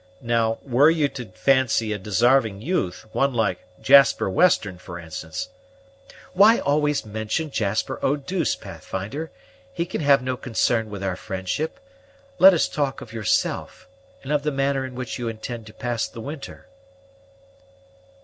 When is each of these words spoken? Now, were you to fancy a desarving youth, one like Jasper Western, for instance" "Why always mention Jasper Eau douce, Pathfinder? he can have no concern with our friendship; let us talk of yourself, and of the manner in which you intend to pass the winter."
Now, 0.23 0.57
were 0.63 0.89
you 0.89 1.07
to 1.09 1.27
fancy 1.27 1.93
a 1.93 1.99
desarving 1.99 2.59
youth, 2.59 3.05
one 3.11 3.35
like 3.35 3.59
Jasper 3.79 4.31
Western, 4.31 4.79
for 4.79 4.97
instance" 4.97 5.49
"Why 6.33 6.57
always 6.57 7.05
mention 7.05 7.51
Jasper 7.51 7.99
Eau 8.01 8.15
douce, 8.15 8.55
Pathfinder? 8.55 9.29
he 9.71 9.85
can 9.85 10.01
have 10.01 10.23
no 10.23 10.35
concern 10.37 10.89
with 10.89 11.03
our 11.03 11.15
friendship; 11.15 11.79
let 12.39 12.51
us 12.51 12.67
talk 12.67 13.01
of 13.01 13.13
yourself, 13.13 13.87
and 14.23 14.31
of 14.31 14.41
the 14.41 14.49
manner 14.51 14.83
in 14.87 14.95
which 14.95 15.19
you 15.19 15.27
intend 15.27 15.67
to 15.67 15.71
pass 15.73 16.07
the 16.07 16.19
winter." 16.21 16.65